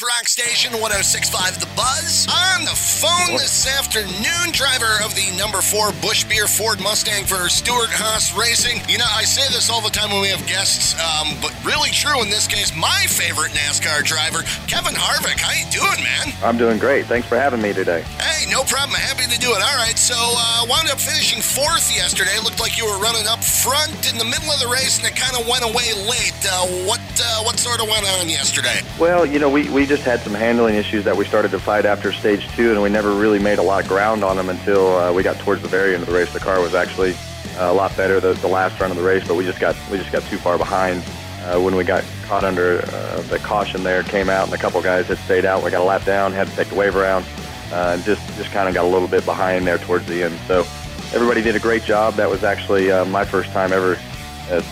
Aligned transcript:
Rock 0.00 0.24
station 0.26 0.72
1065 0.80 1.60
The 1.60 1.68
Buzz. 1.76 2.24
On 2.30 2.64
the 2.64 2.72
phone 2.72 3.36
this 3.36 3.68
afternoon, 3.68 4.48
driver 4.56 4.88
of 5.04 5.12
the 5.12 5.28
number 5.36 5.60
four 5.60 5.92
Busch 6.00 6.24
Beer 6.24 6.46
Ford 6.48 6.80
Mustang 6.80 7.28
for 7.28 7.50
Stewart 7.52 7.92
Haas 7.92 8.32
Racing. 8.32 8.80
You 8.88 8.96
know, 8.96 9.10
I 9.10 9.28
say 9.28 9.44
this 9.52 9.68
all 9.68 9.84
the 9.84 9.92
time 9.92 10.08
when 10.08 10.22
we 10.22 10.32
have 10.32 10.40
guests, 10.48 10.96
um, 10.96 11.36
but 11.44 11.52
really 11.60 11.90
true 11.90 12.24
in 12.24 12.30
this 12.32 12.48
case. 12.48 12.72
My 12.72 13.04
favorite 13.04 13.52
NASCAR 13.52 14.00
driver, 14.00 14.40
Kevin 14.64 14.96
Harvick. 14.96 15.36
How 15.36 15.52
you 15.52 15.68
doing, 15.68 16.00
man? 16.00 16.32
I'm 16.40 16.56
doing 16.56 16.80
great. 16.80 17.04
Thanks 17.04 17.28
for 17.28 17.36
having 17.36 17.60
me 17.60 17.76
today. 17.76 18.00
Hey, 18.16 18.48
no 18.48 18.64
problem. 18.64 18.96
Happy 18.96 19.28
to 19.28 19.38
do 19.44 19.52
it. 19.52 19.60
All 19.60 19.76
right, 19.76 19.98
so 20.00 20.16
uh, 20.16 20.64
wound 20.72 20.88
up 20.88 21.04
finishing 21.04 21.44
fourth 21.44 21.92
yesterday. 21.92 22.40
Looked 22.40 22.64
like 22.64 22.80
you 22.80 22.88
were 22.88 22.96
running 22.96 23.28
up 23.28 23.44
front 23.44 23.92
in 24.08 24.16
the 24.16 24.24
middle 24.24 24.48
of 24.48 24.56
the 24.56 24.72
race, 24.72 24.96
and 24.96 25.04
it 25.04 25.20
kind 25.20 25.36
of 25.36 25.44
went 25.44 25.68
away 25.68 25.92
late. 26.08 26.38
Uh, 26.48 26.88
what 26.88 27.04
uh, 27.20 27.44
what 27.44 27.58
sort 27.58 27.82
of 27.82 27.92
went 27.92 28.08
on 28.16 28.30
yesterday? 28.32 28.80
Well, 28.96 29.26
you 29.26 29.38
know, 29.38 29.50
we, 29.50 29.68
we 29.68 29.81
just 29.86 30.02
had 30.02 30.20
some 30.20 30.34
handling 30.34 30.74
issues 30.74 31.04
that 31.04 31.16
we 31.16 31.24
started 31.24 31.50
to 31.52 31.58
fight 31.58 31.86
after 31.86 32.12
stage 32.12 32.46
two, 32.54 32.72
and 32.72 32.82
we 32.82 32.90
never 32.90 33.12
really 33.12 33.38
made 33.38 33.58
a 33.58 33.62
lot 33.62 33.82
of 33.82 33.88
ground 33.88 34.22
on 34.22 34.36
them 34.36 34.48
until 34.48 34.96
uh, 34.96 35.12
we 35.12 35.22
got 35.22 35.38
towards 35.38 35.62
the 35.62 35.68
very 35.68 35.94
end 35.94 36.02
of 36.02 36.08
the 36.08 36.14
race. 36.14 36.32
The 36.32 36.40
car 36.40 36.60
was 36.60 36.74
actually 36.74 37.14
uh, 37.58 37.70
a 37.70 37.72
lot 37.72 37.96
better 37.96 38.20
the, 38.20 38.34
the 38.34 38.48
last 38.48 38.78
run 38.80 38.90
of 38.90 38.96
the 38.96 39.02
race, 39.02 39.26
but 39.26 39.34
we 39.34 39.44
just 39.44 39.60
got 39.60 39.74
we 39.90 39.96
just 39.96 40.12
got 40.12 40.22
too 40.24 40.38
far 40.38 40.58
behind. 40.58 41.02
Uh, 41.42 41.58
when 41.60 41.74
we 41.74 41.82
got 41.82 42.04
caught 42.24 42.44
under 42.44 42.84
uh, 42.92 43.20
the 43.22 43.38
caution 43.38 43.82
there, 43.82 44.02
came 44.04 44.28
out, 44.28 44.44
and 44.44 44.54
a 44.54 44.58
couple 44.58 44.80
guys 44.80 45.06
had 45.06 45.18
stayed 45.18 45.44
out. 45.44 45.64
We 45.64 45.70
got 45.70 45.80
a 45.80 45.84
lap 45.84 46.04
down, 46.04 46.32
had 46.32 46.46
to 46.46 46.54
take 46.54 46.68
the 46.68 46.76
wave 46.76 46.94
around, 46.94 47.24
uh, 47.72 47.94
and 47.94 48.04
just 48.04 48.24
just 48.36 48.50
kind 48.50 48.68
of 48.68 48.74
got 48.74 48.84
a 48.84 48.88
little 48.88 49.08
bit 49.08 49.24
behind 49.24 49.66
there 49.66 49.78
towards 49.78 50.06
the 50.06 50.22
end. 50.22 50.38
So 50.46 50.66
everybody 51.12 51.42
did 51.42 51.56
a 51.56 51.60
great 51.60 51.82
job. 51.82 52.14
That 52.14 52.28
was 52.28 52.44
actually 52.44 52.88
my 53.06 53.24
first 53.24 53.50
time 53.52 53.72
ever 53.72 53.96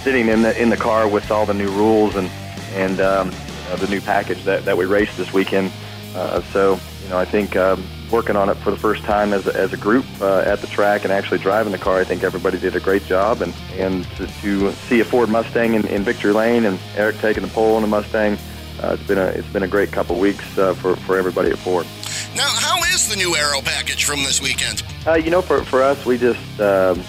sitting 0.03 0.29
in 0.29 0.43
the 0.43 0.61
in 0.61 0.69
the 0.69 0.77
car 0.77 1.09
with 1.09 1.31
all 1.31 1.47
the 1.47 1.55
new 1.55 1.71
rules 1.71 2.17
and 2.17 2.31
and 2.75 3.01
um, 3.01 3.33
the 3.77 3.89
new 3.89 4.01
package 4.01 4.43
that, 4.45 4.65
that 4.65 4.77
we 4.77 4.85
raced 4.85 5.17
this 5.17 5.33
weekend. 5.33 5.73
Uh, 6.15 6.41
so 6.53 6.81
you 7.05 7.09
know, 7.11 7.19
I 7.19 7.25
think 7.25 7.57
um, 7.57 7.85
working 8.11 8.37
on 8.37 8.49
it 8.49 8.57
for 8.59 8.71
the 8.71 8.77
first 8.77 9.03
time 9.05 9.33
as 9.33 9.47
a, 9.47 9.57
as 9.57 9.73
a 9.73 9.77
group 9.77 10.05
uh, 10.21 10.41
at 10.41 10.61
the 10.61 10.67
track 10.67 11.05
and 11.05 11.13
actually 11.13 11.39
driving 11.39 11.73
the 11.73 11.79
car, 11.79 11.99
I 12.01 12.05
think 12.05 12.23
everybody 12.23 12.59
did 12.59 12.77
a 12.77 12.81
great 12.81 13.05
job. 13.05 13.43
And 13.43 13.55
and 13.77 14.05
to, 14.17 14.27
to 14.27 14.73
see 14.73 15.01
a 15.01 15.05
Ford 15.05 15.29
Mustang 15.29 15.75
in, 15.75 15.87
in 15.87 16.03
victory 16.03 16.33
lane 16.33 16.65
and 16.67 16.79
Aric 16.95 17.21
taking 17.21 17.43
the 17.43 17.49
pole 17.49 17.77
in 17.77 17.83
the 17.83 17.89
Mustang. 17.89 18.39
Uh, 18.83 18.97
it's 18.99 19.07
been 19.07 19.19
a 19.19 19.27
it's 19.27 19.49
been 19.49 19.63
a 19.63 19.69
great 19.69 19.93
couple 19.93 20.19
weeks 20.19 20.57
uh, 20.59 20.75
for 20.75 20.97
for 20.97 21.17
everybody 21.19 21.51
at 21.51 21.59
Ford. 21.59 21.87
Now, 22.35 22.49
how 22.49 22.83
is 22.85 23.09
the 23.09 23.17
new 23.17 23.37
aero 23.37 23.61
package 23.61 24.05
from 24.05 24.23
this 24.23 24.41
weekend? 24.41 24.83
Uh, 25.07 25.15
you 25.15 25.31
know, 25.31 25.43
for 25.43 25.65
for 25.65 25.83
us, 25.83 26.05
we 26.07 26.17
just 26.17 26.61
um, 26.61 26.99
you 26.99 27.03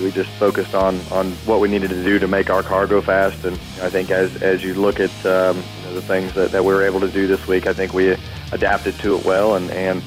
know, 0.00 0.04
we 0.04 0.10
just 0.10 0.30
focused 0.30 0.74
on 0.74 1.00
on 1.10 1.32
what 1.46 1.60
we 1.60 1.68
needed 1.68 1.90
to 1.90 2.02
do 2.02 2.18
to 2.18 2.28
make 2.28 2.48
our 2.48 2.62
car 2.62 2.86
go 2.86 3.00
fast, 3.00 3.44
and 3.44 3.54
I 3.82 3.90
think 3.90 4.10
as 4.10 4.42
as 4.42 4.64
you 4.64 4.74
look 4.74 5.00
at 5.00 5.26
um, 5.26 5.62
the 5.94 6.02
things 6.02 6.32
that, 6.34 6.52
that 6.52 6.64
we 6.64 6.72
were 6.72 6.84
able 6.84 7.00
to 7.00 7.08
do 7.08 7.26
this 7.26 7.46
week, 7.46 7.66
I 7.66 7.72
think 7.72 7.92
we 7.92 8.16
adapted 8.52 8.94
to 9.00 9.16
it 9.16 9.24
well, 9.24 9.56
and 9.56 9.70
and 9.70 10.02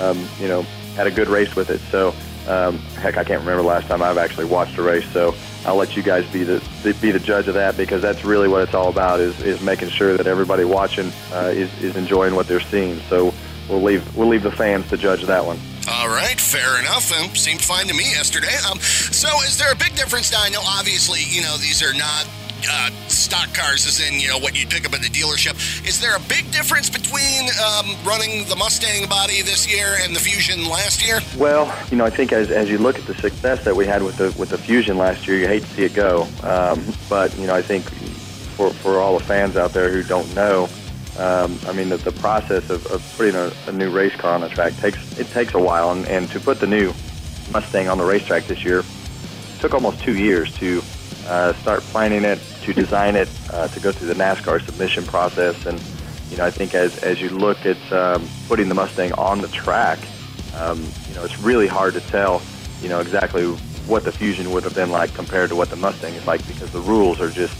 um, 0.00 0.26
you 0.40 0.48
know 0.48 0.62
had 0.94 1.06
a 1.06 1.10
good 1.10 1.28
race 1.28 1.54
with 1.56 1.70
it. 1.70 1.80
So. 1.90 2.14
Um, 2.48 2.78
heck, 3.00 3.16
I 3.16 3.24
can't 3.24 3.40
remember 3.40 3.62
the 3.62 3.68
last 3.68 3.88
time 3.88 4.02
I've 4.02 4.18
actually 4.18 4.44
watched 4.44 4.78
a 4.78 4.82
race, 4.82 5.04
so 5.12 5.34
I'll 5.64 5.74
let 5.74 5.96
you 5.96 6.02
guys 6.04 6.24
be 6.32 6.44
the 6.44 6.62
be 7.00 7.10
the 7.10 7.18
judge 7.18 7.48
of 7.48 7.54
that 7.54 7.76
because 7.76 8.00
that's 8.00 8.24
really 8.24 8.46
what 8.46 8.62
it's 8.62 8.72
all 8.72 8.88
about 8.88 9.18
is, 9.18 9.42
is 9.42 9.60
making 9.60 9.88
sure 9.88 10.16
that 10.16 10.28
everybody 10.28 10.62
watching 10.62 11.10
uh, 11.32 11.50
is, 11.52 11.82
is 11.82 11.96
enjoying 11.96 12.36
what 12.36 12.46
they're 12.46 12.60
seeing. 12.60 13.00
So 13.08 13.34
we'll 13.68 13.82
leave 13.82 14.16
we'll 14.16 14.28
leave 14.28 14.44
the 14.44 14.52
fans 14.52 14.88
to 14.90 14.96
judge 14.96 15.24
that 15.24 15.44
one. 15.44 15.58
All 15.90 16.08
right, 16.08 16.40
fair 16.40 16.78
enough. 16.78 17.12
Um, 17.12 17.34
seemed 17.34 17.62
fine 17.62 17.86
to 17.88 17.94
me 17.94 18.10
yesterday. 18.10 18.54
Um, 18.70 18.78
so 18.78 19.28
is 19.42 19.58
there 19.58 19.72
a 19.72 19.76
big 19.76 19.96
difference 19.96 20.30
now? 20.30 20.42
I 20.42 20.50
know 20.50 20.62
obviously, 20.62 21.22
you 21.22 21.42
know, 21.42 21.56
these 21.56 21.82
are 21.82 21.94
not 21.94 22.28
uh, 22.68 22.90
stock 23.08 23.52
cars, 23.54 23.86
as 23.86 24.00
in 24.00 24.20
you 24.20 24.28
know 24.28 24.38
what 24.38 24.58
you 24.58 24.66
pick 24.66 24.86
up 24.86 24.94
at 24.94 25.02
the 25.02 25.08
dealership. 25.08 25.54
Is 25.86 26.00
there 26.00 26.16
a 26.16 26.20
big 26.20 26.50
difference 26.52 26.90
between 26.90 27.48
um, 27.64 27.96
running 28.04 28.48
the 28.48 28.56
Mustang 28.56 29.08
body 29.08 29.42
this 29.42 29.70
year 29.70 29.96
and 30.00 30.14
the 30.14 30.20
Fusion 30.20 30.68
last 30.68 31.04
year? 31.04 31.20
Well, 31.36 31.72
you 31.90 31.96
know, 31.96 32.04
I 32.04 32.10
think 32.10 32.32
as, 32.32 32.50
as 32.50 32.70
you 32.70 32.78
look 32.78 32.98
at 32.98 33.06
the 33.06 33.14
success 33.14 33.64
that 33.64 33.74
we 33.74 33.86
had 33.86 34.02
with 34.02 34.16
the 34.16 34.34
with 34.38 34.50
the 34.50 34.58
Fusion 34.58 34.98
last 34.98 35.26
year, 35.26 35.38
you 35.38 35.46
hate 35.46 35.62
to 35.62 35.68
see 35.68 35.84
it 35.84 35.94
go. 35.94 36.28
Um, 36.42 36.84
but 37.08 37.36
you 37.38 37.46
know, 37.46 37.54
I 37.54 37.62
think 37.62 37.84
for 38.56 38.70
for 38.70 38.98
all 38.98 39.18
the 39.18 39.24
fans 39.24 39.56
out 39.56 39.72
there 39.72 39.90
who 39.90 40.02
don't 40.02 40.32
know, 40.34 40.68
um, 41.18 41.58
I 41.66 41.72
mean, 41.72 41.88
the, 41.88 41.96
the 41.96 42.12
process 42.12 42.68
of, 42.70 42.86
of 42.86 43.14
putting 43.16 43.34
a, 43.34 43.50
a 43.66 43.72
new 43.72 43.90
race 43.90 44.14
car 44.16 44.34
on 44.34 44.40
the 44.40 44.48
track 44.48 44.74
takes 44.76 45.18
it 45.18 45.28
takes 45.28 45.54
a 45.54 45.60
while, 45.60 45.90
and, 45.90 46.06
and 46.06 46.28
to 46.30 46.40
put 46.40 46.60
the 46.60 46.66
new 46.66 46.92
Mustang 47.52 47.88
on 47.88 47.98
the 47.98 48.04
racetrack 48.04 48.44
this 48.44 48.64
year 48.64 48.82
took 49.58 49.74
almost 49.74 50.00
two 50.02 50.16
years 50.16 50.54
to 50.58 50.82
uh, 51.26 51.52
start 51.54 51.80
planning 51.84 52.24
it, 52.24 52.38
to 52.66 52.74
design 52.74 53.14
it, 53.14 53.28
uh, 53.52 53.68
to 53.68 53.80
go 53.80 53.92
through 53.92 54.08
the 54.08 54.14
NASCAR 54.14 54.60
submission 54.60 55.04
process, 55.04 55.66
and 55.66 55.80
you 56.30 56.36
know, 56.36 56.44
I 56.44 56.50
think 56.50 56.74
as 56.74 56.98
as 56.98 57.22
you 57.22 57.30
look 57.30 57.64
at 57.64 57.80
um, 57.92 58.28
putting 58.48 58.68
the 58.68 58.74
Mustang 58.74 59.12
on 59.12 59.40
the 59.40 59.48
track, 59.48 60.00
um, 60.56 60.84
you 61.08 61.14
know, 61.14 61.24
it's 61.24 61.38
really 61.38 61.68
hard 61.68 61.94
to 61.94 62.00
tell, 62.00 62.42
you 62.82 62.88
know, 62.88 62.98
exactly 62.98 63.46
what 63.86 64.02
the 64.02 64.10
Fusion 64.10 64.50
would 64.50 64.64
have 64.64 64.74
been 64.74 64.90
like 64.90 65.14
compared 65.14 65.50
to 65.50 65.56
what 65.56 65.70
the 65.70 65.76
Mustang 65.76 66.14
is 66.14 66.26
like 66.26 66.44
because 66.48 66.72
the 66.72 66.80
rules 66.80 67.20
are 67.20 67.30
just 67.30 67.54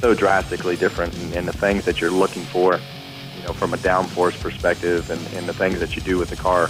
so 0.00 0.12
drastically 0.12 0.76
different, 0.76 1.16
and, 1.18 1.34
and 1.34 1.46
the 1.46 1.52
things 1.52 1.84
that 1.84 2.00
you're 2.00 2.10
looking 2.10 2.42
for, 2.42 2.80
you 3.36 3.42
know, 3.44 3.52
from 3.52 3.72
a 3.72 3.76
downforce 3.76 4.38
perspective, 4.40 5.08
and, 5.08 5.20
and 5.34 5.46
the 5.46 5.54
things 5.54 5.78
that 5.78 5.94
you 5.94 6.02
do 6.02 6.18
with 6.18 6.30
the 6.30 6.36
car 6.36 6.68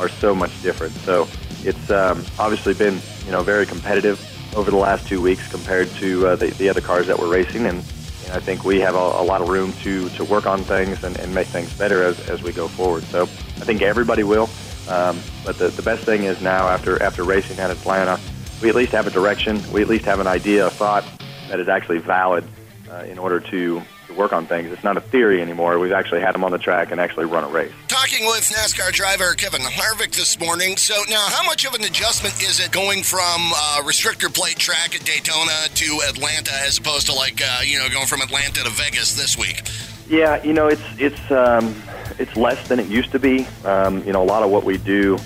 are 0.00 0.08
so 0.08 0.34
much 0.34 0.60
different. 0.62 0.92
So 1.04 1.28
it's 1.62 1.90
um, 1.90 2.24
obviously 2.40 2.74
been, 2.74 3.00
you 3.24 3.30
know, 3.30 3.44
very 3.44 3.66
competitive 3.66 4.18
over 4.54 4.70
the 4.70 4.76
last 4.76 5.06
two 5.06 5.20
weeks 5.20 5.50
compared 5.50 5.88
to 5.96 6.28
uh, 6.28 6.36
the, 6.36 6.46
the 6.50 6.68
other 6.68 6.80
cars 6.80 7.06
that 7.06 7.18
we're 7.18 7.32
racing, 7.32 7.66
and 7.66 7.78
you 8.22 8.28
know, 8.28 8.34
I 8.34 8.40
think 8.40 8.64
we 8.64 8.80
have 8.80 8.94
a, 8.94 8.98
a 8.98 9.24
lot 9.24 9.40
of 9.40 9.48
room 9.48 9.72
to, 9.82 10.08
to 10.10 10.24
work 10.24 10.46
on 10.46 10.62
things 10.64 11.02
and, 11.04 11.18
and 11.18 11.34
make 11.34 11.48
things 11.48 11.72
better 11.74 12.02
as, 12.02 12.28
as 12.28 12.42
we 12.42 12.52
go 12.52 12.68
forward. 12.68 13.04
So 13.04 13.22
I 13.22 13.64
think 13.64 13.82
everybody 13.82 14.22
will. 14.22 14.48
Um, 14.88 15.20
but 15.44 15.58
the, 15.58 15.68
the 15.68 15.82
best 15.82 16.04
thing 16.04 16.24
is 16.24 16.40
now 16.40 16.68
after 16.68 17.00
after 17.02 17.22
racing 17.22 17.58
at 17.60 17.70
Atlanta, 17.70 18.18
we 18.60 18.68
at 18.68 18.74
least 18.74 18.92
have 18.92 19.06
a 19.06 19.10
direction. 19.10 19.60
We 19.72 19.82
at 19.82 19.88
least 19.88 20.04
have 20.04 20.20
an 20.20 20.26
idea, 20.26 20.66
a 20.66 20.70
thought 20.70 21.04
that 21.48 21.60
is 21.60 21.68
actually 21.68 21.98
valid 21.98 22.44
uh, 22.90 23.04
in 23.04 23.18
order 23.18 23.40
to, 23.40 23.82
to 24.12 24.18
work 24.18 24.32
on 24.32 24.46
things. 24.46 24.70
It's 24.70 24.84
not 24.84 24.96
a 24.96 25.00
theory 25.00 25.40
anymore. 25.40 25.78
We've 25.78 25.92
actually 25.92 26.20
had 26.20 26.34
them 26.34 26.44
on 26.44 26.52
the 26.52 26.58
track 26.58 26.90
and 26.90 27.00
actually 27.00 27.26
run 27.26 27.44
a 27.44 27.48
race. 27.48 27.72
Talking 27.88 28.26
with 28.26 28.48
NASCAR 28.50 28.92
driver 28.92 29.34
Kevin 29.34 29.60
Harvick 29.62 30.14
this 30.14 30.38
morning. 30.38 30.76
So 30.76 30.94
now, 31.08 31.26
how 31.28 31.44
much 31.44 31.64
of 31.64 31.74
an 31.74 31.84
adjustment 31.84 32.42
is 32.42 32.60
it 32.60 32.72
going 32.72 33.02
from 33.02 33.52
uh, 33.54 33.82
restrictor 33.82 34.32
plate 34.32 34.58
track 34.58 34.94
at 34.94 35.04
Daytona 35.04 35.68
to 35.74 36.00
Atlanta, 36.08 36.52
as 36.54 36.78
opposed 36.78 37.06
to 37.06 37.14
like 37.14 37.40
uh, 37.42 37.60
you 37.64 37.78
know 37.78 37.88
going 37.88 38.06
from 38.06 38.20
Atlanta 38.20 38.62
to 38.64 38.70
Vegas 38.70 39.14
this 39.14 39.36
week? 39.36 39.62
Yeah, 40.08 40.42
you 40.42 40.52
know, 40.52 40.68
it's 40.68 40.82
it's 40.98 41.30
um, 41.30 41.74
it's 42.18 42.36
less 42.36 42.68
than 42.68 42.78
it 42.80 42.88
used 42.88 43.12
to 43.12 43.18
be. 43.18 43.46
Um, 43.64 44.04
you 44.04 44.12
know, 44.12 44.22
a 44.22 44.26
lot 44.26 44.42
of 44.42 44.50
what 44.50 44.64
we 44.64 44.78
do 44.78 45.18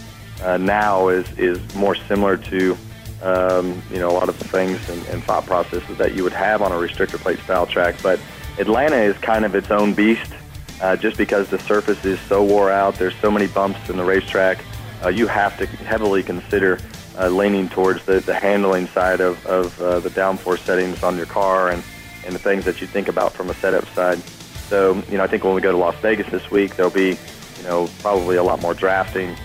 uh, 0.42 0.56
now 0.56 1.08
is 1.08 1.26
is 1.38 1.74
more 1.74 1.94
similar 1.94 2.36
to 2.36 2.76
um, 3.22 3.82
you 3.90 3.98
know 3.98 4.10
a 4.10 4.12
lot 4.12 4.28
of 4.28 4.38
the 4.38 4.48
things 4.48 4.88
and, 4.88 5.04
and 5.08 5.22
thought 5.24 5.46
processes 5.46 5.96
that 5.98 6.14
you 6.14 6.22
would 6.22 6.32
have 6.32 6.62
on 6.62 6.72
a 6.72 6.76
restrictor 6.76 7.18
plate 7.18 7.38
style 7.40 7.66
track. 7.66 7.96
But 8.02 8.20
Atlanta 8.58 8.96
is 8.96 9.16
kind 9.18 9.44
of 9.44 9.54
its 9.54 9.70
own 9.70 9.92
beast, 9.92 10.32
uh, 10.80 10.96
just 10.96 11.16
because 11.16 11.48
the 11.48 11.58
surface 11.58 12.04
is 12.04 12.18
so 12.20 12.42
wore 12.42 12.70
out. 12.70 12.94
There's 12.94 13.16
so 13.16 13.30
many 13.30 13.46
bumps 13.46 13.90
in 13.90 13.96
the 13.96 14.04
racetrack. 14.04 14.58
Uh, 15.04 15.08
you 15.08 15.26
have 15.26 15.56
to 15.58 15.66
heavily 15.66 16.22
consider 16.22 16.78
uh, 17.18 17.28
leaning 17.28 17.68
towards 17.68 18.04
the, 18.04 18.20
the 18.20 18.34
handling 18.34 18.86
side 18.88 19.20
of, 19.20 19.44
of 19.46 19.80
uh, 19.80 20.00
the 20.00 20.10
downforce 20.10 20.60
settings 20.60 21.02
on 21.02 21.16
your 21.16 21.26
car 21.26 21.70
and, 21.70 21.82
and 22.24 22.34
the 22.34 22.38
things 22.38 22.64
that 22.64 22.80
you 22.80 22.86
think 22.86 23.08
about 23.08 23.32
from 23.32 23.50
a 23.50 23.54
setup 23.54 23.86
side. 23.94 24.18
So, 24.68 25.02
you 25.10 25.16
know, 25.18 25.24
I 25.24 25.26
think 25.26 25.44
when 25.44 25.54
we 25.54 25.60
go 25.60 25.70
to 25.70 25.78
Las 25.78 25.96
Vegas 25.96 26.28
this 26.30 26.50
week, 26.50 26.76
there'll 26.76 26.90
be, 26.90 27.18
you 27.58 27.62
know, 27.64 27.88
probably 28.00 28.36
a 28.36 28.42
lot 28.42 28.60
more 28.60 28.74
drafting, 28.74 29.36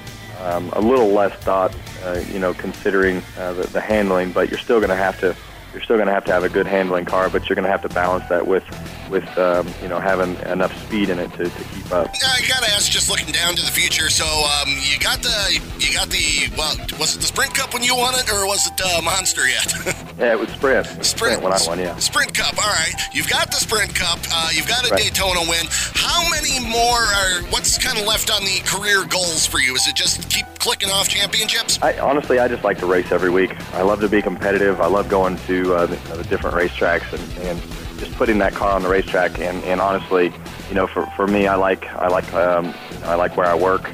um, 0.41 0.69
a 0.73 0.81
little 0.81 1.11
less 1.11 1.33
thought, 1.43 1.75
uh, 2.03 2.22
you 2.31 2.39
know, 2.39 2.53
considering 2.53 3.22
uh, 3.38 3.53
the, 3.53 3.67
the 3.67 3.81
handling, 3.81 4.31
but 4.31 4.49
you're 4.49 4.59
still 4.59 4.79
going 4.79 4.89
to 4.89 4.95
have 4.95 5.19
to 5.19 5.35
you're 5.74 5.82
still 5.82 5.96
going 5.96 6.08
to 6.08 6.14
have 6.14 6.26
to 6.26 6.32
have 6.32 6.44
a 6.44 6.50
good 6.50 6.68
handling 6.68 7.06
car, 7.06 7.30
but 7.30 7.48
you're 7.48 7.56
going 7.56 7.66
to 7.66 7.72
have 7.72 7.82
to 7.84 7.90
balance 7.90 8.28
that 8.30 8.46
with, 8.48 8.64
with 9.09 9.26
um, 9.38 9.68
you 9.82 9.88
know, 9.88 10.00
having 10.00 10.36
enough 10.50 10.76
speed 10.86 11.09
in 11.09 11.20
it 11.20 11.32
to, 11.34 11.46
to 11.50 11.64
keep 11.66 11.92
up. 11.92 12.09
I 12.09 12.41
gotta 12.47 12.70
ask, 12.72 12.91
just 12.91 13.09
looking 13.09 13.32
down 13.32 13.56
to 13.56 13.62
the 13.62 13.72
future. 13.72 14.09
So 14.09 14.26
um, 14.26 14.70
you 14.82 15.00
got 15.00 15.22
the, 15.22 15.62
you 15.79 15.94
got 15.94 16.09
the, 16.09 16.52
well, 16.58 16.76
was 17.00 17.16
it 17.16 17.20
the 17.20 17.28
Sprint 17.28 17.53
Cup 17.53 17.73
when 17.73 17.84
you 17.84 17.96
won 17.96 18.14
it, 18.16 18.32
or 18.32 18.46
was 18.46 18.68
it 18.68 18.82
uh, 18.82 19.02
Monster 19.02 19.47
yet? 19.47 19.73
yeah, 20.17 20.31
it 20.31 20.40
was 20.40 20.49
Sprint. 20.49 20.87
It 20.87 20.97
was 20.97 21.08
Sprint, 21.08 21.40
Sprint 21.40 21.43
when 21.43 21.53
I 21.53 21.59
won, 21.67 21.79
yeah. 21.79 21.96
Sprint 21.97 22.34
Cup. 22.34 22.58
All 22.58 22.69
right, 22.72 22.93
you've 23.13 23.29
got 23.29 23.47
the 23.47 23.58
Sprint 23.58 23.93
Cup. 23.96 24.19
Uh, 24.31 24.49
you've 24.53 24.67
got 24.67 24.87
a 24.87 24.91
Right. 24.91 25.03
Daytona 25.03 25.41
win. 25.41 25.66
How 25.93 26.29
many 26.29 26.59
more 26.59 26.99
are? 26.99 27.41
What's 27.49 27.78
kind 27.78 27.97
of 27.97 28.05
left 28.05 28.29
on 28.31 28.43
the 28.43 28.59
career 28.66 29.05
goals 29.05 29.46
for 29.46 29.59
you? 29.59 29.73
Is 29.75 29.87
it 29.87 29.96
just 29.96 30.29
keep 30.29 30.46
clicking 30.59 30.90
off 30.90 31.08
championships? 31.08 31.79
I 31.81 31.97
honestly, 31.99 32.40
I 32.40 32.47
just 32.47 32.63
like 32.63 32.78
to 32.79 32.85
race 32.85 33.11
every 33.11 33.29
week. 33.29 33.55
I 33.73 33.81
love 33.84 33.99
to 34.02 34.09
be 34.09 34.22
competitive. 34.22 34.81
I 34.81 34.87
love 34.87 35.08
going 35.09 35.37
to 35.47 35.73
uh, 35.75 35.85
the, 35.85 35.96
the 36.17 36.23
different 36.25 36.55
racetracks 36.55 37.11
and, 37.14 37.47
and 37.47 37.61
just 37.99 38.14
putting 38.14 38.37
that 38.40 38.53
car 38.53 38.72
on 38.73 38.81
the 38.81 38.90
racetrack. 38.90 39.40
And, 39.40 39.64
and 39.64 39.79
honestly, 39.79 40.34
you 40.69 40.75
know, 40.75 40.87
for, 40.87 41.05
for 41.16 41.28
me, 41.28 41.47
I 41.47 41.55
like 41.55 41.85
I 41.93 42.07
like 42.07 42.31
um, 42.34 42.73
I 43.03 43.16
like 43.16 43.37
where 43.37 43.47
I 43.47 43.55
work. 43.55 43.90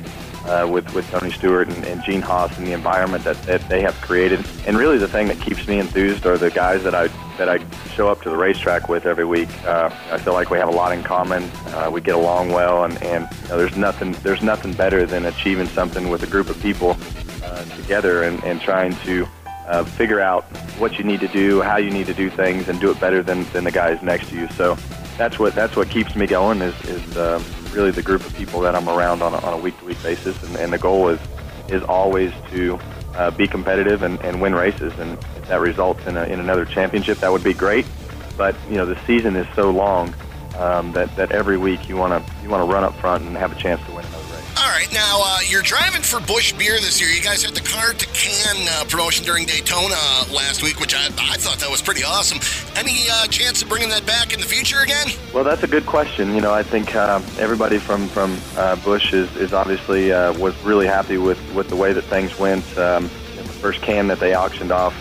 Uh, 0.48 0.68
with 0.70 0.92
with 0.94 1.10
Tony 1.10 1.32
Stewart 1.32 1.68
and, 1.68 1.86
and 1.86 2.04
Gene 2.04 2.22
Haas 2.22 2.58
and 2.58 2.66
the 2.66 2.74
environment 2.74 3.24
that, 3.24 3.42
that 3.44 3.68
they 3.70 3.82
have 3.82 3.96
created. 4.02 4.46
And 4.66 4.78
really, 4.78 4.98
the 4.98 5.08
thing 5.08 5.28
that 5.28 5.40
keeps 5.40 5.68
me 5.68 5.80
enthused 5.80 6.26
are 6.26 6.38
the 6.38 6.52
guys 6.52 6.84
that 6.84 6.96
I 6.96 7.08
that 7.38 7.50
I 7.50 7.60
show 7.90 8.10
up 8.10 8.22
to 8.24 8.30
the 8.30 8.38
racetrack 8.38 8.90
with 8.90 9.06
every 9.06 9.26
week. 9.26 9.50
Uh, 9.66 9.90
I 10.12 10.18
feel 10.18 10.34
like 10.34 10.50
we 10.50 10.58
have 10.58 10.70
a 10.70 10.72
lot 10.72 10.92
in 10.92 11.04
common. 11.04 11.44
Uh, 11.68 11.90
we 11.92 12.02
get 12.02 12.16
along 12.16 12.50
well, 12.50 12.86
and 12.86 13.02
and 13.04 13.28
you 13.44 13.50
know, 13.50 13.58
there's 13.58 13.78
nothing 13.78 14.14
there's 14.24 14.42
nothing 14.42 14.74
better 14.74 15.06
than 15.06 15.26
achieving 15.26 15.68
something 15.68 16.10
with 16.10 16.24
a 16.24 16.28
group 16.28 16.50
of 16.50 16.60
people 16.62 16.98
uh, 17.44 17.64
together 17.76 18.24
and, 18.24 18.44
and 18.44 18.62
trying 18.62 18.96
to 18.98 19.28
uh, 19.68 19.84
figure 19.84 20.20
out 20.20 20.46
what 20.80 20.98
you 20.98 21.04
need 21.04 21.20
to 21.20 21.28
do, 21.28 21.62
how 21.62 21.78
you 21.78 21.90
need 21.90 22.08
to 22.08 22.14
do 22.14 22.30
things, 22.30 22.70
and 22.70 22.80
do 22.80 22.90
it 22.90 23.00
better 23.00 23.22
than, 23.22 23.44
than 23.52 23.64
the 23.64 23.72
guys 23.72 24.02
next 24.02 24.30
to 24.30 24.36
you. 24.36 24.48
So 24.50 24.78
that's 25.18 25.40
what 25.40 25.56
that's 25.56 25.76
what 25.76 25.90
keeps 25.90 26.16
me 26.16 26.28
going 26.28 26.62
is, 26.62 26.80
is 26.86 27.18
uh, 27.18 27.42
really 27.74 27.92
the 27.92 28.04
group 28.04 28.26
of 28.26 28.34
people 28.36 28.62
that 28.62 28.76
I'm 28.76 28.88
around 28.88 29.22
on 29.22 29.34
a, 29.34 29.38
on 29.38 29.54
a 29.54 29.58
week-to-week 29.58 30.02
basis, 30.04 30.42
and, 30.44 30.56
and 30.58 30.72
the 30.72 30.78
goal 30.78 31.10
is 31.10 31.20
is 31.70 31.84
always 31.84 32.32
to 32.52 32.80
uh, 33.16 33.32
be 33.32 33.48
competitive 33.48 34.04
and, 34.04 34.22
and 34.22 34.42
win 34.42 34.54
races, 34.54 34.94
and 35.00 35.14
if 35.14 35.48
that 35.48 35.60
results 35.60 36.06
in, 36.06 36.16
a, 36.16 36.24
in 36.24 36.40
another 36.40 36.66
championship, 36.66 37.18
that 37.18 37.32
would 37.32 37.44
be 37.44 37.54
great. 37.54 37.86
But 38.38 38.56
you 38.70 38.76
know 38.76 38.86
the 38.86 39.00
season 39.06 39.36
is 39.36 39.48
so 39.56 39.72
long 39.72 40.14
um, 40.58 40.92
that 40.94 41.14
that 41.16 41.32
every 41.32 41.58
week 41.58 41.90
you 41.90 41.98
want 41.98 42.26
to 42.26 42.34
you 42.44 42.50
want 42.50 42.68
to 42.68 42.72
run 42.74 42.84
up 42.84 42.96
front 42.96 43.24
and 43.24 43.36
have 43.36 43.52
a 43.52 43.56
chance 43.56 43.84
to 43.86 43.92
win 43.92 44.06
another 44.06 44.17
right, 44.78 44.94
now 44.94 45.22
uh, 45.24 45.40
you're 45.48 45.64
driving 45.64 46.04
for 46.04 46.20
Busch 46.20 46.54
Beer 46.54 46.76
this 46.76 47.02
year. 47.02 47.10
You 47.10 47.22
guys 47.22 47.42
had 47.42 47.56
the 47.56 47.62
car 47.62 47.94
to 47.94 48.06
can 48.08 48.68
uh, 48.70 48.86
promotion 48.88 49.26
during 49.26 49.46
Daytona 49.46 49.96
last 50.32 50.62
week, 50.62 50.80
which 50.80 50.94
I, 50.94 51.06
I 51.08 51.38
thought 51.38 51.58
that 51.60 51.70
was 51.70 51.82
pretty 51.82 52.04
awesome. 52.04 52.38
Any 52.76 53.10
uh, 53.10 53.26
chance 53.28 53.64
of 53.64 53.70
bringing 53.70 53.90
that 53.90 54.06
back 54.06 54.34
in 54.34 54.40
the 54.40 54.46
future 54.46 54.82
again? 54.82 55.08
Well, 55.34 55.44
that's 55.44 55.64
a 55.64 55.68
good 55.68 55.88
question. 55.88 56.36
You 56.36 56.42
know, 56.42 56.54
I 56.54 56.62
think 56.62 56.96
uh, 56.96 57.22
everybody 57.40 57.80
from 57.80 58.08
from 58.08 58.38
uh, 58.56 58.76
Busch 58.78 59.14
is, 59.14 59.36
is 59.38 59.52
obviously 59.52 60.12
uh, 60.12 60.34
was 60.38 60.56
really 60.64 60.86
happy 60.86 61.18
with, 61.18 61.40
with 61.56 61.70
the 61.70 61.76
way 61.76 61.92
that 61.94 62.04
things 62.04 62.38
went. 62.38 62.64
Um, 62.78 63.04
the 63.04 63.44
first 63.62 63.82
can 63.82 64.06
that 64.08 64.20
they 64.20 64.36
auctioned 64.36 64.72
off 64.72 64.96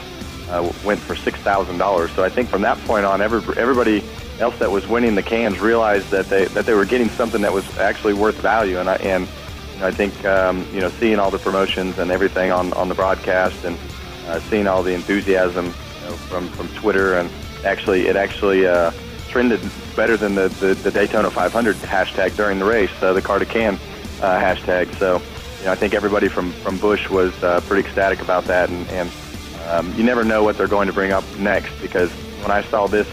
went 0.85 1.01
for 1.01 1.15
six 1.15 1.39
thousand 1.41 1.77
dollars. 1.77 2.11
So 2.13 2.25
I 2.25 2.31
think 2.31 2.49
from 2.49 2.63
that 2.63 2.79
point 2.87 3.05
on, 3.05 3.21
every, 3.21 3.41
everybody 3.61 4.03
else 4.41 4.59
that 4.59 4.71
was 4.71 4.87
winning 4.87 5.15
the 5.15 5.23
cans 5.23 5.59
realized 5.61 6.11
that 6.13 6.27
they 6.31 6.47
that 6.47 6.65
they 6.65 6.73
were 6.73 6.87
getting 6.87 7.11
something 7.11 7.43
that 7.43 7.53
was 7.53 7.79
actually 7.79 8.15
worth 8.15 8.37
value. 8.37 8.79
And 8.79 8.89
I, 8.89 8.95
and 8.97 9.29
I 9.83 9.91
think 9.91 10.25
um, 10.25 10.67
you 10.73 10.81
know 10.81 10.91
seeing 10.91 11.19
all 11.19 11.31
the 11.31 11.39
promotions 11.39 11.99
and 11.99 12.11
everything 12.11 12.51
on, 12.51 12.73
on 12.73 12.89
the 12.89 12.95
broadcast 12.95 13.65
and 13.65 13.79
uh, 14.27 14.41
seeing 14.41 14.67
all 14.67 14.83
the 14.83 14.95
enthusiasm 14.95 15.67
you 15.67 15.73
know, 16.07 16.17
from 16.29 16.49
from 16.49 16.69
Twitter 16.69 17.19
and 17.19 17.31
actually 17.65 18.07
it 18.07 18.17
actually 18.17 18.67
uh, 18.67 18.91
trended 19.29 19.61
better 19.95 20.17
than 20.17 20.35
the, 20.35 20.49
the, 20.61 20.75
the 20.75 20.91
Daytona 20.91 21.31
500 21.31 21.77
hashtag 21.77 22.37
during 22.37 22.59
the 22.59 22.65
race, 22.65 22.91
uh, 23.03 23.13
the 23.13 23.23
car 23.23 23.39
to 23.39 23.47
can 23.47 23.75
uh, 24.23 24.39
hashtag. 24.39 24.95
So 24.99 25.21
you 25.59 25.67
know, 25.67 25.73
I 25.73 25.75
think 25.75 25.95
everybody 25.95 26.29
from 26.29 26.53
from 26.53 26.79
Busch 26.79 27.11
was 27.11 27.33
uh, 27.43 27.61
pretty 27.63 27.87
ecstatic 27.87 28.21
about 28.21 28.45
that, 28.45 28.71
and, 28.71 28.89
and 28.89 29.11
um, 29.69 29.93
you 29.95 30.05
never 30.05 30.25
know 30.25 30.43
what 30.43 30.57
they're 30.57 30.69
going 30.69 30.87
to 30.87 30.93
bring 30.93 31.13
up 31.13 31.25
next 31.39 31.79
because 31.81 32.11
when 32.43 32.51
I 32.51 32.63
saw 32.63 32.87
this 32.87 33.09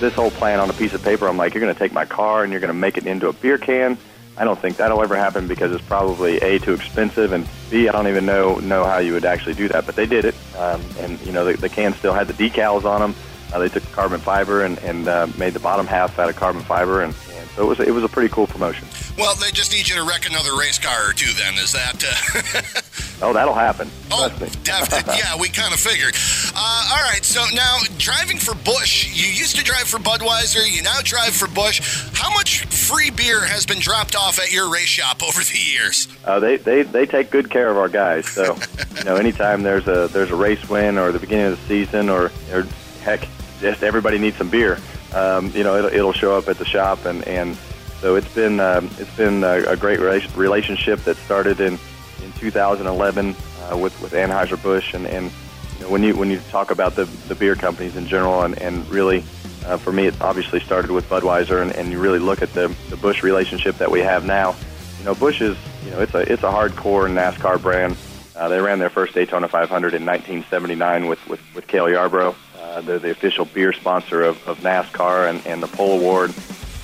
this 0.00 0.14
whole 0.14 0.30
plan 0.30 0.60
on 0.60 0.70
a 0.70 0.72
piece 0.72 0.94
of 0.94 1.02
paper, 1.02 1.28
I'm 1.28 1.36
like, 1.36 1.54
you're 1.54 1.60
going 1.60 1.74
to 1.74 1.78
take 1.78 1.92
my 1.92 2.04
car 2.04 2.44
and 2.44 2.52
you're 2.52 2.60
going 2.60 2.68
to 2.68 2.74
make 2.74 2.96
it 2.96 3.06
into 3.06 3.28
a 3.28 3.32
beer 3.32 3.58
can 3.58 3.98
I 4.38 4.44
don't 4.44 4.58
think 4.58 4.76
that'll 4.76 5.02
ever 5.02 5.16
happen 5.16 5.48
because 5.48 5.72
it's 5.72 5.84
probably 5.84 6.38
a 6.38 6.58
too 6.58 6.74
expensive, 6.74 7.32
and 7.32 7.46
b 7.70 7.88
I 7.88 7.92
don't 7.92 8.06
even 8.06 8.24
know 8.24 8.56
know 8.60 8.84
how 8.84 8.98
you 8.98 9.12
would 9.12 9.24
actually 9.24 9.54
do 9.54 9.68
that. 9.68 9.84
But 9.84 9.96
they 9.96 10.06
did 10.06 10.24
it, 10.24 10.34
um, 10.56 10.80
and 10.98 11.20
you 11.22 11.32
know 11.32 11.44
the, 11.44 11.56
the 11.56 11.68
can 11.68 11.92
still 11.94 12.12
had 12.12 12.28
the 12.28 12.34
decals 12.34 12.84
on 12.84 13.00
them. 13.00 13.14
Uh, 13.52 13.58
they 13.58 13.68
took 13.68 13.82
carbon 13.92 14.20
fiber 14.20 14.64
and, 14.64 14.78
and 14.80 15.08
uh, 15.08 15.26
made 15.38 15.54
the 15.54 15.60
bottom 15.60 15.86
half 15.86 16.18
out 16.18 16.28
of 16.28 16.36
carbon 16.36 16.62
fiber, 16.62 17.02
and, 17.02 17.14
and 17.32 17.48
so 17.50 17.62
it 17.62 17.66
was 17.66 17.80
it 17.80 17.92
was 17.92 18.04
a 18.04 18.08
pretty 18.08 18.32
cool 18.32 18.46
promotion. 18.46 18.86
Well, 19.16 19.34
they 19.34 19.50
just 19.50 19.72
need 19.72 19.88
you 19.88 19.96
to 19.96 20.04
wreck 20.04 20.28
another 20.28 20.56
race 20.56 20.78
car 20.78 21.10
or 21.10 21.12
two. 21.12 21.32
Then 21.32 21.54
is 21.54 21.72
that? 21.72 22.04
Uh... 22.04 22.80
oh, 23.22 23.32
that'll 23.32 23.54
happen. 23.54 23.90
Oh, 24.10 24.28
definitely. 24.64 25.14
yeah, 25.18 25.38
we 25.38 25.48
kind 25.48 25.72
of 25.72 25.80
figured. 25.80 26.14
Uh, 26.54 26.90
all 26.92 27.02
right. 27.02 27.24
So 27.24 27.44
now 27.54 27.78
driving 27.98 28.38
for 28.38 28.54
Busch. 28.54 29.08
you 29.08 29.28
used 29.28 29.56
to 29.56 29.64
drive 29.64 29.88
for 29.88 29.98
Budweiser. 29.98 30.64
You 30.70 30.82
now 30.82 31.00
drive 31.02 31.34
for 31.34 31.48
Busch. 31.48 32.10
How 32.14 32.30
much 32.30 32.64
free 32.66 33.10
beer 33.10 33.44
has 33.44 33.66
been 33.66 33.80
dropped 33.80 34.16
off 34.16 34.38
at 34.38 34.52
your 34.52 34.70
race 34.70 34.88
shop 34.88 35.22
over 35.22 35.40
the 35.40 35.58
years? 35.58 36.08
Uh, 36.24 36.40
they, 36.40 36.56
they 36.56 36.82
they 36.82 37.06
take 37.06 37.30
good 37.30 37.50
care 37.50 37.70
of 37.70 37.76
our 37.76 37.88
guys. 37.88 38.26
So 38.26 38.56
you 38.96 39.04
know, 39.04 39.16
anytime 39.16 39.62
there's 39.62 39.86
a 39.86 40.08
there's 40.08 40.30
a 40.30 40.36
race 40.36 40.68
win 40.68 40.98
or 40.98 41.12
the 41.12 41.18
beginning 41.18 41.52
of 41.52 41.60
the 41.60 41.66
season 41.66 42.08
or, 42.08 42.30
or 42.52 42.66
heck, 43.02 43.26
just 43.60 43.82
everybody 43.82 44.18
needs 44.18 44.36
some 44.36 44.50
beer. 44.50 44.78
Um, 45.14 45.50
you 45.52 45.64
know, 45.64 45.76
it'll, 45.76 45.92
it'll 45.92 46.12
show 46.12 46.36
up 46.36 46.48
at 46.48 46.58
the 46.58 46.64
shop 46.64 47.04
and 47.04 47.26
and 47.26 47.56
so 48.00 48.14
it's 48.14 48.32
been 48.32 48.60
um, 48.60 48.90
it's 48.98 49.14
been 49.16 49.42
a, 49.42 49.64
a 49.64 49.76
great 49.76 49.98
relationship 50.00 51.00
that 51.00 51.16
started 51.16 51.60
in 51.60 51.74
in 51.74 51.78
2011 52.38 53.36
uh, 53.70 53.76
with 53.76 54.00
with 54.00 54.12
Anheuser 54.12 54.60
Busch, 54.62 54.94
and 54.94 55.06
and 55.06 55.30
you 55.76 55.84
know, 55.84 55.90
when 55.90 56.02
you 56.02 56.16
when 56.16 56.30
you 56.30 56.40
talk 56.50 56.70
about 56.70 56.94
the 56.94 57.04
the 57.28 57.34
beer 57.34 57.54
companies 57.54 57.96
in 57.96 58.06
general, 58.06 58.42
and 58.42 58.58
and 58.60 58.88
really. 58.90 59.24
Uh, 59.66 59.76
for 59.76 59.92
me, 59.92 60.06
it 60.06 60.18
obviously 60.22 60.60
started 60.60 60.90
with 60.90 61.06
Budweiser, 61.10 61.60
and, 61.60 61.72
and 61.72 61.90
you 61.90 62.00
really 62.00 62.20
look 62.20 62.40
at 62.40 62.50
the 62.54 62.74
the 62.88 62.96
Busch 62.96 63.22
relationship 63.22 63.76
that 63.76 63.90
we 63.90 64.00
have 64.00 64.24
now. 64.24 64.54
You 64.98 65.04
know, 65.04 65.14
Busch 65.14 65.42
is 65.42 65.58
you 65.84 65.90
know 65.90 66.00
it's 66.00 66.14
a 66.14 66.20
it's 66.32 66.42
a 66.42 66.50
hardcore 66.50 67.10
NASCAR 67.10 67.60
brand. 67.60 67.96
Uh, 68.34 68.48
they 68.48 68.60
ran 68.60 68.78
their 68.78 68.88
first 68.88 69.14
Daytona 69.14 69.48
500 69.48 69.94
in 69.94 70.06
1979 70.06 71.06
with 71.08 71.26
with, 71.28 71.40
with 71.54 71.66
Cale 71.66 71.90
Yarborough. 71.90 72.36
Uh, 72.58 72.80
they're 72.80 72.98
the 72.98 73.10
official 73.10 73.44
beer 73.44 73.72
sponsor 73.72 74.22
of, 74.22 74.46
of 74.46 74.58
NASCAR 74.60 75.28
and, 75.28 75.44
and 75.46 75.62
the 75.62 75.66
Pole 75.66 75.98
Award. 75.98 76.32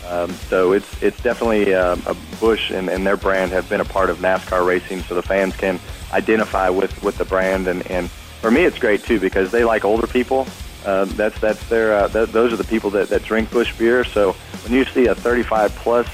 Um, 0.08 0.32
so 0.32 0.72
it's 0.72 1.02
it's 1.02 1.20
definitely 1.22 1.74
um, 1.74 2.02
a 2.06 2.14
Busch 2.38 2.70
and, 2.70 2.88
and 2.88 3.06
their 3.06 3.16
brand 3.16 3.52
have 3.52 3.68
been 3.68 3.80
a 3.80 3.84
part 3.84 4.10
of 4.10 4.18
NASCAR 4.18 4.66
racing, 4.66 5.00
so 5.02 5.14
the 5.14 5.22
fans 5.22 5.56
can 5.56 5.80
identify 6.12 6.68
with, 6.68 7.02
with 7.02 7.16
the 7.18 7.24
brand. 7.24 7.66
And, 7.68 7.86
and 7.90 8.10
for 8.10 8.50
me, 8.50 8.64
it's 8.64 8.78
great 8.78 9.02
too 9.02 9.18
because 9.18 9.50
they 9.50 9.64
like 9.64 9.84
older 9.84 10.06
people. 10.06 10.46
Uh, 10.84 11.06
that's 11.06 11.38
that's 11.40 11.66
their 11.68 11.94
uh, 11.94 12.08
th- 12.08 12.28
those 12.30 12.52
are 12.52 12.56
the 12.56 12.64
people 12.64 12.90
that, 12.90 13.08
that 13.08 13.22
drink 13.24 13.50
Busch 13.50 13.76
beer. 13.78 14.04
So 14.04 14.32
when 14.64 14.72
you 14.72 14.84
see 14.84 15.06
a 15.06 15.14
35 15.14 15.74
plus 15.76 16.06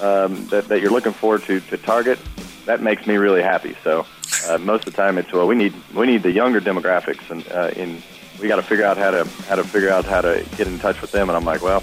um, 0.00 0.46
that, 0.48 0.68
that 0.68 0.80
you're 0.80 0.92
looking 0.92 1.12
forward 1.12 1.42
to 1.44 1.58
to 1.60 1.76
target, 1.76 2.20
that 2.66 2.80
makes 2.80 3.06
me 3.06 3.16
really 3.16 3.42
happy. 3.42 3.76
So 3.82 4.06
uh, 4.48 4.58
most 4.58 4.86
of 4.86 4.94
the 4.94 4.96
time, 4.96 5.18
it's 5.18 5.32
well 5.32 5.48
we 5.48 5.56
need 5.56 5.74
we 5.92 6.06
need 6.06 6.22
the 6.22 6.30
younger 6.30 6.60
demographics, 6.60 7.28
and 7.30 7.46
uh, 7.50 7.72
in 7.74 8.00
we 8.40 8.46
got 8.46 8.56
to 8.56 8.62
figure 8.62 8.84
out 8.84 8.96
how 8.96 9.10
to 9.10 9.24
how 9.48 9.56
to 9.56 9.64
figure 9.64 9.90
out 9.90 10.04
how 10.04 10.20
to 10.20 10.46
get 10.56 10.68
in 10.68 10.78
touch 10.78 11.00
with 11.00 11.10
them. 11.10 11.28
And 11.28 11.36
I'm 11.36 11.44
like, 11.44 11.62
well 11.62 11.82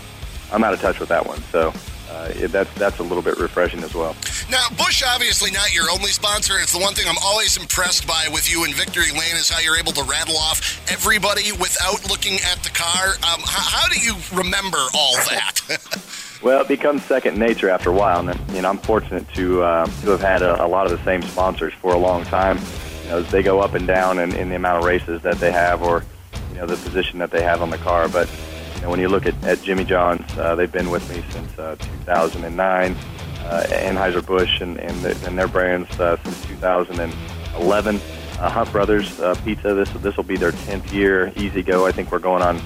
I'm 0.52 0.64
out 0.64 0.74
of 0.74 0.82
touch 0.82 1.00
with 1.00 1.10
that 1.10 1.26
one. 1.26 1.42
So 1.52 1.74
uh, 2.12 2.30
it, 2.36 2.52
that's 2.52 2.72
that's 2.74 3.00
a 3.00 3.04
little 3.04 3.24
bit 3.24 3.38
refreshing 3.40 3.84
as 3.84 3.96
well. 3.96 4.16
Now, 4.50 4.68
Busch 4.78 5.02
obviously 5.08 5.50
not 5.52 5.74
your 5.74 5.90
only 5.90 6.12
sponsor. 6.12 6.60
It's 6.60 6.74
the 6.74 6.80
one 6.80 6.94
thing 6.94 7.06
I'm 7.08 7.18
always 7.24 7.58
impressed 7.58 8.06
by 8.06 8.28
with 8.32 8.52
you 8.52 8.66
in 8.66 8.74
Victory 8.74 9.12
Lane 9.12 9.36
is 9.36 9.50
how 9.50 9.60
you're 9.60 9.78
able 9.78 9.94
to 9.94 10.04
rattle 10.04 10.36
off 10.38 10.82
everybody 10.92 11.52
without 11.54 12.10
looking 12.10 12.36
at 12.52 12.62
the 12.64 12.70
car. 12.70 13.16
Um, 13.24 13.42
how, 13.46 13.80
how 13.80 13.88
do 13.88 14.00
you 14.00 14.16
remember 14.34 14.78
all 14.94 15.16
that? 15.30 15.62
well, 16.44 16.62
it 16.62 16.68
becomes 16.68 17.04
second 17.06 17.38
nature 17.38 17.70
after 17.70 17.90
a 17.90 17.94
while, 17.94 18.28
and 18.28 18.40
you 18.54 18.62
know 18.62 18.70
I'm 18.70 18.80
fortunate 18.80 19.28
to 19.36 19.64
uh, 19.64 19.86
to 19.86 20.10
have 20.10 20.22
had 20.22 20.42
a, 20.42 20.66
a, 20.66 20.68
lot 20.68 20.92
of 20.92 20.92
the 20.92 21.04
same 21.06 21.22
sponsors 21.22 21.74
for 21.74 21.94
a 21.94 21.98
long 21.98 22.26
time. 22.26 22.60
You 23.04 23.10
know, 23.10 23.18
as 23.20 23.32
they 23.32 23.42
go 23.42 23.62
up 23.62 23.74
and 23.74 23.88
down 23.88 24.20
in, 24.20 24.36
in 24.36 24.50
the 24.50 24.56
amount 24.56 24.80
of 24.80 24.84
races 24.84 25.22
that 25.22 25.38
they 25.40 25.52
have, 25.52 25.82
or 25.82 26.04
you 26.52 26.58
know 26.58 26.66
the 26.66 26.76
position 26.76 27.20
that 27.20 27.32
they 27.32 27.42
have 27.42 27.62
on 27.62 27.70
the 27.70 27.78
car, 27.78 28.10
but 28.10 28.30
know, 28.82 28.90
when 28.90 29.00
you 29.00 29.10
look 29.10 29.26
at, 29.26 29.44
at 29.44 29.62
Jimmy 29.62 29.84
John's, 29.84 30.26
uh, 30.38 30.56
they've 30.56 30.72
been 30.72 30.90
with 30.90 31.08
me 31.10 31.24
since 31.32 31.60
uh, 31.60 31.76
2009. 32.06 32.96
Uh, 33.44 33.64
Anheuser-Busch 33.68 34.62
and, 34.62 34.78
and, 34.78 35.02
the, 35.02 35.28
and 35.28 35.38
their 35.38 35.48
brands 35.48 35.90
uh, 36.00 36.16
since 36.24 36.46
2011. 36.46 37.96
Uh, 38.40 38.50
Hunt 38.50 38.72
Brothers 38.72 39.20
uh, 39.20 39.36
Pizza, 39.44 39.74
this 39.74 39.90
this 40.02 40.16
will 40.16 40.24
be 40.24 40.38
their 40.38 40.52
10th 40.52 40.92
year. 40.94 41.34
E-Z-GO, 41.36 41.86
I 41.86 41.92
think 41.92 42.12
we're 42.12 42.20
going 42.20 42.42
on 42.42 42.62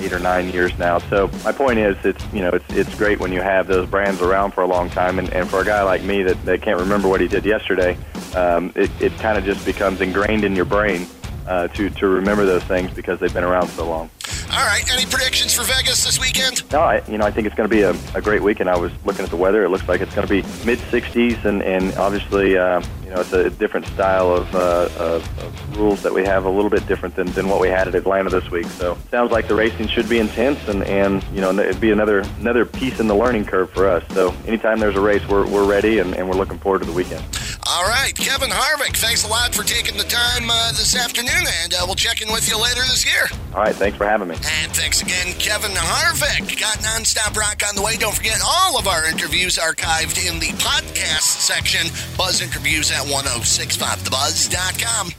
eight 0.00 0.12
or 0.12 0.18
nine 0.18 0.50
years 0.50 0.76
now. 0.78 0.98
So 0.98 1.30
my 1.44 1.52
point 1.52 1.78
is, 1.78 1.96
it's 2.04 2.24
you 2.32 2.40
know, 2.40 2.50
it's 2.50 2.64
it's 2.70 2.94
great 2.94 3.20
when 3.20 3.32
you 3.32 3.40
have 3.40 3.66
those 3.66 3.88
brands 3.88 4.20
around 4.22 4.52
for 4.52 4.62
a 4.62 4.66
long 4.66 4.90
time, 4.90 5.18
and, 5.18 5.32
and 5.32 5.48
for 5.48 5.60
a 5.60 5.64
guy 5.64 5.82
like 5.82 6.02
me 6.02 6.22
that, 6.22 6.42
that 6.44 6.62
can't 6.62 6.78
remember 6.78 7.08
what 7.08 7.20
he 7.20 7.28
did 7.28 7.44
yesterday, 7.44 7.98
um, 8.34 8.72
it, 8.74 8.90
it 9.00 9.12
kind 9.18 9.36
of 9.36 9.44
just 9.44 9.64
becomes 9.64 10.00
ingrained 10.00 10.44
in 10.44 10.54
your 10.54 10.64
brain 10.64 11.06
uh, 11.46 11.68
to 11.68 11.90
to 11.90 12.06
remember 12.08 12.44
those 12.44 12.64
things 12.64 12.92
because 12.92 13.18
they've 13.20 13.34
been 13.34 13.44
around 13.44 13.68
so 13.68 13.88
long. 13.88 14.10
All 14.58 14.66
right. 14.66 14.92
Any 14.92 15.06
predictions 15.06 15.54
for 15.54 15.62
Vegas 15.62 16.04
this 16.04 16.18
weekend? 16.18 16.68
No, 16.72 16.80
I, 16.80 17.00
you 17.06 17.16
know, 17.16 17.24
I 17.24 17.30
think 17.30 17.46
it's 17.46 17.54
going 17.54 17.70
to 17.70 17.72
be 17.72 17.82
a, 17.82 17.94
a 18.16 18.20
great 18.20 18.42
weekend. 18.42 18.68
I 18.68 18.76
was 18.76 18.90
looking 19.04 19.24
at 19.24 19.30
the 19.30 19.36
weather. 19.36 19.62
It 19.62 19.68
looks 19.68 19.86
like 19.86 20.00
it's 20.00 20.12
going 20.16 20.26
to 20.26 20.32
be 20.32 20.42
mid 20.66 20.80
60s, 20.80 21.44
and 21.44 21.62
and 21.62 21.94
obviously, 21.94 22.58
uh, 22.58 22.82
you 23.04 23.10
know, 23.10 23.20
it's 23.20 23.32
a 23.32 23.50
different 23.50 23.86
style 23.86 24.34
of, 24.34 24.52
uh, 24.56 24.88
of, 24.98 25.38
of 25.38 25.78
rules 25.78 26.02
that 26.02 26.12
we 26.12 26.24
have, 26.24 26.44
a 26.44 26.50
little 26.50 26.70
bit 26.70 26.88
different 26.88 27.14
than, 27.14 27.28
than 27.28 27.48
what 27.48 27.60
we 27.60 27.68
had 27.68 27.86
at 27.86 27.94
Atlanta 27.94 28.30
this 28.30 28.50
week. 28.50 28.66
So, 28.66 28.98
sounds 29.12 29.30
like 29.30 29.46
the 29.46 29.54
racing 29.54 29.86
should 29.86 30.08
be 30.08 30.18
intense, 30.18 30.66
and 30.66 30.82
and 30.82 31.22
you 31.32 31.40
know, 31.40 31.56
it'd 31.56 31.80
be 31.80 31.92
another 31.92 32.24
another 32.40 32.64
piece 32.64 32.98
in 32.98 33.06
the 33.06 33.14
learning 33.14 33.44
curve 33.44 33.70
for 33.70 33.88
us. 33.88 34.02
So, 34.12 34.34
anytime 34.44 34.80
there's 34.80 34.96
a 34.96 35.00
race, 35.00 35.24
we're 35.28 35.46
we're 35.46 35.66
ready, 35.66 36.00
and, 36.00 36.16
and 36.16 36.28
we're 36.28 36.34
looking 36.34 36.58
forward 36.58 36.80
to 36.80 36.84
the 36.84 36.92
weekend. 36.92 37.24
All 37.70 37.84
right, 37.84 38.14
Kevin 38.14 38.48
Harvick, 38.48 38.96
thanks 38.96 39.24
a 39.24 39.28
lot 39.28 39.54
for 39.54 39.62
taking 39.62 39.98
the 39.98 40.04
time 40.04 40.48
uh, 40.48 40.70
this 40.70 40.96
afternoon, 40.96 41.44
and 41.62 41.74
uh, 41.74 41.82
we'll 41.84 41.96
check 41.96 42.22
in 42.22 42.32
with 42.32 42.48
you 42.48 42.56
later 42.58 42.80
this 42.80 43.04
year. 43.04 43.28
All 43.52 43.60
right, 43.60 43.74
thanks 43.74 43.98
for 43.98 44.06
having 44.06 44.28
me. 44.28 44.36
And 44.36 44.72
thanks 44.72 45.02
again, 45.02 45.34
Kevin 45.38 45.72
Harvick. 45.72 46.58
Got 46.58 46.78
Nonstop 46.78 47.36
Rock 47.36 47.60
on 47.68 47.74
the 47.76 47.82
way. 47.82 47.96
Don't 47.96 48.14
forget, 48.14 48.40
all 48.42 48.78
of 48.78 48.88
our 48.88 49.04
interviews 49.06 49.58
archived 49.58 50.16
in 50.26 50.38
the 50.40 50.48
podcast 50.56 51.20
section. 51.20 51.88
Buzz 52.16 52.40
interviews 52.40 52.90
at 52.90 53.04
1065thebuzz.com. 53.06 55.12